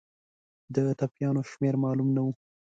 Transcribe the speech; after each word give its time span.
د 0.75 0.77
ټپیانو 0.99 1.41
شمېر 1.51 1.75
معلوم 1.83 2.09
نه 2.15 2.21
وو. 2.25 2.33